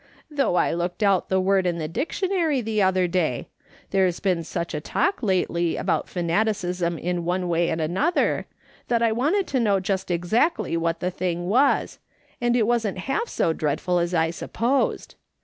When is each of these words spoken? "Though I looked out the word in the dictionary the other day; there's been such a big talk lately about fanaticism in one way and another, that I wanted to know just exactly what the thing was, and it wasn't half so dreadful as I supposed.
"Though 0.31 0.55
I 0.55 0.73
looked 0.73 1.03
out 1.03 1.29
the 1.29 1.39
word 1.39 1.67
in 1.67 1.77
the 1.77 1.87
dictionary 1.87 2.59
the 2.61 2.81
other 2.81 3.07
day; 3.07 3.49
there's 3.91 4.19
been 4.19 4.43
such 4.43 4.73
a 4.73 4.77
big 4.77 4.83
talk 4.85 5.21
lately 5.21 5.75
about 5.75 6.09
fanaticism 6.09 6.97
in 6.97 7.23
one 7.23 7.47
way 7.47 7.69
and 7.69 7.79
another, 7.79 8.47
that 8.87 9.03
I 9.03 9.11
wanted 9.11 9.45
to 9.45 9.59
know 9.59 9.79
just 9.79 10.09
exactly 10.09 10.75
what 10.75 11.01
the 11.01 11.11
thing 11.11 11.45
was, 11.45 11.99
and 12.41 12.55
it 12.55 12.65
wasn't 12.65 12.97
half 12.97 13.27
so 13.29 13.53
dreadful 13.53 13.99
as 13.99 14.15
I 14.15 14.31
supposed. 14.31 15.13